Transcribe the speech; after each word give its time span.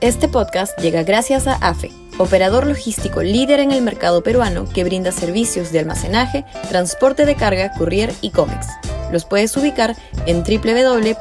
Este 0.00 0.28
podcast 0.28 0.78
llega 0.78 1.02
gracias 1.02 1.46
a 1.46 1.56
AFE, 1.56 1.90
operador 2.16 2.66
logístico 2.66 3.22
líder 3.22 3.60
en 3.60 3.70
el 3.70 3.82
mercado 3.82 4.22
peruano 4.22 4.64
que 4.66 4.82
brinda 4.82 5.12
servicios 5.12 5.72
de 5.72 5.80
almacenaje, 5.80 6.46
transporte 6.70 7.26
de 7.26 7.34
carga, 7.34 7.70
courier 7.76 8.10
y 8.22 8.30
cómics. 8.30 8.66
Los 9.12 9.26
puedes 9.26 9.54
ubicar 9.58 9.94
en 10.24 10.42
www.afe.pe. 10.42 11.20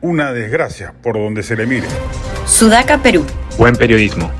Una 0.00 0.32
desgracia 0.32 0.94
por 1.02 1.14
donde 1.14 1.42
se 1.42 1.56
le 1.56 1.66
mire. 1.66 1.88
Sudaca, 2.46 2.98
Perú. 2.98 3.26
Buen 3.58 3.74
periodismo. 3.74 4.30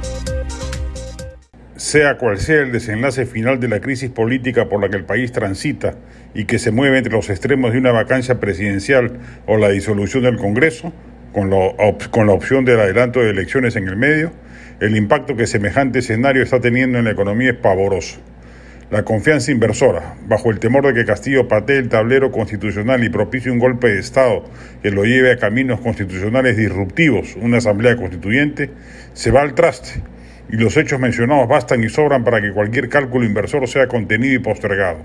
Sea 1.82 2.16
cual 2.16 2.38
sea 2.38 2.60
el 2.60 2.70
desenlace 2.70 3.26
final 3.26 3.58
de 3.58 3.66
la 3.66 3.80
crisis 3.80 4.08
política 4.08 4.68
por 4.68 4.80
la 4.80 4.88
que 4.88 4.96
el 4.96 5.04
país 5.04 5.32
transita 5.32 5.96
y 6.32 6.44
que 6.44 6.60
se 6.60 6.70
mueve 6.70 6.98
entre 6.98 7.12
los 7.12 7.28
extremos 7.28 7.72
de 7.72 7.78
una 7.78 7.90
vacancia 7.90 8.38
presidencial 8.38 9.18
o 9.46 9.56
la 9.56 9.68
disolución 9.68 10.22
del 10.22 10.36
Congreso, 10.36 10.92
con 11.32 11.50
la, 11.50 11.72
con 12.12 12.28
la 12.28 12.34
opción 12.34 12.64
del 12.64 12.78
adelanto 12.78 13.18
de 13.18 13.30
elecciones 13.30 13.74
en 13.74 13.88
el 13.88 13.96
medio, 13.96 14.30
el 14.78 14.96
impacto 14.96 15.34
que 15.34 15.48
semejante 15.48 15.98
escenario 15.98 16.44
está 16.44 16.60
teniendo 16.60 17.00
en 17.00 17.06
la 17.06 17.10
economía 17.10 17.50
es 17.50 17.56
pavoroso. 17.56 18.20
La 18.92 19.02
confianza 19.02 19.50
inversora, 19.50 20.14
bajo 20.28 20.52
el 20.52 20.60
temor 20.60 20.86
de 20.86 20.94
que 20.94 21.04
Castillo 21.04 21.48
patee 21.48 21.78
el 21.78 21.88
tablero 21.88 22.30
constitucional 22.30 23.02
y 23.02 23.08
propicie 23.08 23.50
un 23.50 23.58
golpe 23.58 23.88
de 23.88 23.98
Estado 23.98 24.44
que 24.84 24.92
lo 24.92 25.02
lleve 25.02 25.32
a 25.32 25.36
caminos 25.36 25.80
constitucionales 25.80 26.56
disruptivos, 26.56 27.34
una 27.34 27.58
asamblea 27.58 27.96
constituyente, 27.96 28.70
se 29.14 29.32
va 29.32 29.40
al 29.40 29.54
traste 29.54 30.11
y 30.52 30.56
los 30.56 30.76
hechos 30.76 31.00
mencionados 31.00 31.48
bastan 31.48 31.82
y 31.82 31.88
sobran 31.88 32.22
para 32.22 32.40
que 32.40 32.52
cualquier 32.52 32.90
cálculo 32.90 33.24
inversor 33.24 33.66
sea 33.66 33.88
contenido 33.88 34.34
y 34.34 34.38
postergado. 34.38 34.98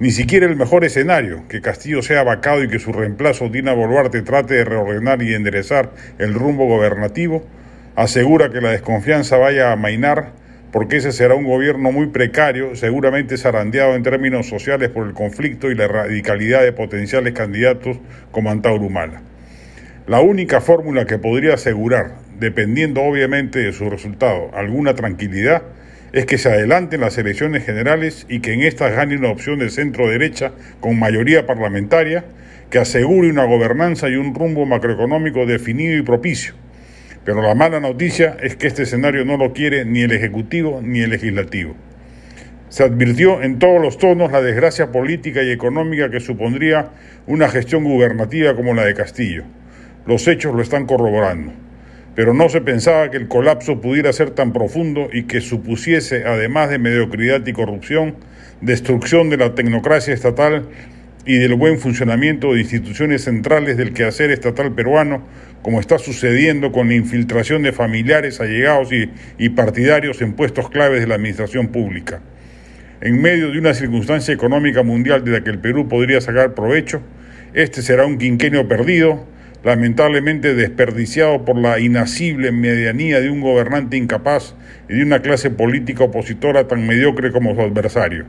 Ni 0.00 0.10
siquiera 0.10 0.44
el 0.44 0.56
mejor 0.56 0.84
escenario, 0.84 1.44
que 1.48 1.62
Castillo 1.62 2.02
sea 2.02 2.24
vacado 2.24 2.62
y 2.62 2.68
que 2.68 2.80
su 2.80 2.92
reemplazo 2.92 3.48
Dina 3.48 3.72
Boluarte 3.72 4.20
trate 4.20 4.54
de 4.54 4.64
reordenar 4.64 5.22
y 5.22 5.32
enderezar 5.32 5.92
el 6.18 6.34
rumbo 6.34 6.66
gobernativo, 6.66 7.46
asegura 7.94 8.50
que 8.50 8.60
la 8.60 8.72
desconfianza 8.72 9.38
vaya 9.38 9.70
a 9.70 9.72
amainar 9.72 10.32
porque 10.72 10.96
ese 10.98 11.12
será 11.12 11.34
un 11.34 11.44
gobierno 11.44 11.92
muy 11.92 12.08
precario, 12.08 12.76
seguramente 12.76 13.38
zarandeado 13.38 13.94
en 13.94 14.02
términos 14.02 14.46
sociales 14.46 14.90
por 14.90 15.06
el 15.06 15.14
conflicto 15.14 15.70
y 15.70 15.74
la 15.74 15.88
radicalidad 15.88 16.60
de 16.62 16.72
potenciales 16.72 17.32
candidatos 17.32 17.96
como 18.32 18.50
Antauro 18.50 18.84
Humala. 18.84 19.22
La 20.06 20.20
única 20.20 20.60
fórmula 20.60 21.06
que 21.06 21.18
podría 21.18 21.54
asegurar, 21.54 22.25
dependiendo 22.38 23.02
obviamente 23.02 23.58
de 23.60 23.72
su 23.72 23.88
resultado, 23.90 24.50
alguna 24.54 24.94
tranquilidad, 24.94 25.62
es 26.12 26.26
que 26.26 26.38
se 26.38 26.48
adelanten 26.48 27.00
las 27.00 27.18
elecciones 27.18 27.64
generales 27.64 28.26
y 28.28 28.40
que 28.40 28.52
en 28.52 28.62
estas 28.62 28.94
gane 28.94 29.16
una 29.16 29.30
opción 29.30 29.58
de 29.58 29.70
centro-derecha 29.70 30.52
con 30.80 30.98
mayoría 30.98 31.46
parlamentaria 31.46 32.24
que 32.70 32.78
asegure 32.78 33.30
una 33.30 33.44
gobernanza 33.44 34.08
y 34.08 34.16
un 34.16 34.34
rumbo 34.34 34.66
macroeconómico 34.66 35.46
definido 35.46 35.96
y 35.96 36.02
propicio 36.02 36.54
pero 37.26 37.42
la 37.42 37.56
mala 37.56 37.80
noticia 37.80 38.36
es 38.40 38.54
que 38.54 38.68
este 38.68 38.84
escenario 38.84 39.24
no 39.24 39.36
lo 39.36 39.52
quiere 39.52 39.84
ni 39.84 40.02
el 40.02 40.12
Ejecutivo 40.12 40.80
ni 40.80 41.00
el 41.00 41.10
Legislativo. 41.10 41.74
Se 42.68 42.84
advirtió 42.84 43.42
en 43.42 43.58
todos 43.58 43.82
los 43.82 43.98
tonos 43.98 44.30
la 44.30 44.40
desgracia 44.40 44.92
política 44.92 45.42
y 45.42 45.50
económica 45.50 46.08
que 46.08 46.20
supondría 46.20 46.92
una 47.26 47.48
gestión 47.48 47.82
gubernativa 47.82 48.54
como 48.54 48.74
la 48.74 48.84
de 48.84 48.94
Castillo. 48.94 49.42
Los 50.06 50.28
hechos 50.28 50.54
lo 50.54 50.62
están 50.62 50.86
corroborando. 50.86 51.52
Pero 52.16 52.32
no 52.32 52.48
se 52.48 52.62
pensaba 52.62 53.10
que 53.10 53.18
el 53.18 53.28
colapso 53.28 53.82
pudiera 53.82 54.10
ser 54.12 54.30
tan 54.30 54.54
profundo 54.54 55.10
y 55.12 55.24
que 55.24 55.42
supusiese, 55.42 56.24
además 56.24 56.70
de 56.70 56.78
mediocridad 56.78 57.46
y 57.46 57.52
corrupción, 57.52 58.16
destrucción 58.62 59.28
de 59.28 59.36
la 59.36 59.54
tecnocracia 59.54 60.14
estatal 60.14 60.66
y 61.26 61.36
del 61.36 61.54
buen 61.54 61.78
funcionamiento 61.78 62.54
de 62.54 62.60
instituciones 62.60 63.24
centrales 63.24 63.76
del 63.76 63.92
quehacer 63.92 64.30
estatal 64.30 64.72
peruano, 64.72 65.24
como 65.60 65.78
está 65.78 65.98
sucediendo 65.98 66.72
con 66.72 66.88
la 66.88 66.94
infiltración 66.94 67.62
de 67.62 67.72
familiares, 67.72 68.40
allegados 68.40 68.88
y, 69.36 69.48
partidarios 69.50 70.22
en 70.22 70.32
puestos 70.32 70.70
claves 70.70 71.00
de 71.00 71.08
la 71.08 71.16
administración 71.16 71.68
pública. 71.68 72.22
En 73.02 73.20
medio 73.20 73.50
de 73.50 73.58
una 73.58 73.74
circunstancia 73.74 74.32
económica 74.32 74.82
mundial 74.82 75.22
de 75.22 75.32
la 75.32 75.44
que 75.44 75.50
el 75.50 75.58
Perú 75.58 75.86
podría 75.86 76.22
sacar 76.22 76.54
provecho, 76.54 77.02
este 77.52 77.82
será 77.82 78.06
un 78.06 78.16
quinquenio 78.16 78.66
perdido, 78.68 79.26
lamentablemente 79.66 80.54
desperdiciado 80.54 81.44
por 81.44 81.58
la 81.58 81.80
inacible 81.80 82.52
medianía 82.52 83.20
de 83.20 83.30
un 83.30 83.40
gobernante 83.40 83.96
incapaz 83.96 84.54
y 84.88 84.94
de 84.94 85.02
una 85.02 85.22
clase 85.22 85.50
política 85.50 86.04
opositora 86.04 86.68
tan 86.68 86.86
mediocre 86.86 87.32
como 87.32 87.52
su 87.52 87.62
adversario. 87.62 88.26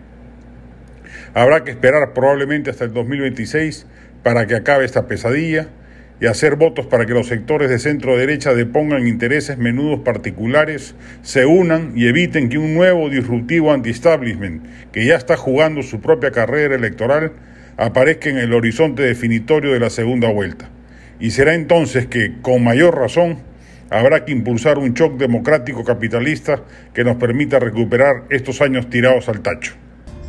Habrá 1.36 1.64
que 1.64 1.70
esperar 1.70 2.14
probablemente 2.14 2.72
hasta 2.72 2.86
el 2.86 2.94
2026 2.94 3.86
para 4.24 4.48
que 4.48 4.56
acabe 4.56 4.84
esta 4.84 5.06
pesadilla 5.06 5.68
y 6.20 6.26
hacer 6.26 6.56
votos 6.56 6.88
para 6.88 7.06
que 7.06 7.14
los 7.14 7.28
sectores 7.28 7.70
de 7.70 7.78
centro 7.78 8.18
derecha 8.18 8.56
depongan 8.56 9.08
intereses 9.08 9.60
menudos 9.60 10.00
particulares, 10.00 10.96
se 11.22 11.46
unan 11.46 11.92
y 11.96 12.08
eviten 12.08 12.50
que 12.50 12.58
un 12.58 12.74
nuevo 12.74 13.12
disruptivo 13.12 13.72
anti-establishment, 13.72 14.66
que 14.92 15.06
ya 15.06 15.16
está 15.16 15.38
jugando 15.38 15.84
su 15.84 16.02
propia 16.02 16.32
carrera 16.32 16.74
electoral, 16.74 17.34
aparezca 17.78 18.28
en 18.28 18.40
el 18.40 18.56
horizonte 18.56 19.04
definitorio 19.04 19.74
de 19.74 19.80
la 19.80 19.92
segunda 19.92 20.32
vuelta. 20.32 20.72
Y 21.20 21.32
será 21.32 21.56
entonces 21.56 22.08
que, 22.08 22.42
con 22.42 22.64
mayor 22.64 22.96
razón, 22.98 23.40
habrá 23.90 24.26
que 24.26 24.32
impulsar 24.32 24.78
un 24.78 24.94
shock 24.94 25.18
democrático 25.18 25.84
capitalista 25.84 26.62
que 26.94 27.04
nos 27.04 27.18
permita 27.18 27.60
recuperar 27.60 28.24
estos 28.30 28.62
años 28.62 28.90
tirados 28.90 29.28
al 29.30 29.42
tacho. 29.42 29.74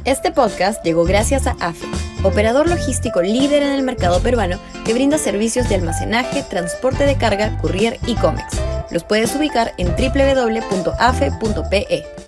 Este 0.04 0.30
podcast 0.30 0.82
llegó 0.84 1.04
gracias 1.04 1.46
a 1.46 1.56
AFE, 1.60 1.86
operador 2.22 2.68
logístico 2.68 3.20
líder 3.20 3.62
en 3.62 3.72
el 3.72 3.82
mercado 3.82 4.22
peruano 4.22 4.58
que 4.86 4.94
brinda 4.94 5.18
servicios 5.18 5.68
de 5.68 5.74
almacenaje, 5.74 6.42
transporte 6.48 7.04
de 7.04 7.16
carga, 7.16 7.58
courier 7.58 7.98
y 8.06 8.14
cómics. 8.14 8.58
Los 8.90 9.04
puedes 9.04 9.36
ubicar 9.36 9.74
en 9.76 9.88
www.afe.pe. 9.88 10.96